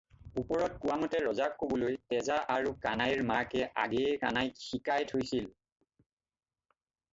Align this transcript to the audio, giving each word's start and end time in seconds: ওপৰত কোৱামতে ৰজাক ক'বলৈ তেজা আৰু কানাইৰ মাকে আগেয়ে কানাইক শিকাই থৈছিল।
ওপৰত 0.41 0.77
কোৱামতে 0.85 1.19
ৰজাক 1.25 1.53
ক'বলৈ 1.63 1.97
তেজা 2.13 2.37
আৰু 2.55 2.73
কানাইৰ 2.87 3.23
মাকে 3.33 3.63
আগেয়ে 3.83 4.17
কানাইক 4.25 4.59
শিকাই 4.65 5.09
থৈছিল। 5.15 5.55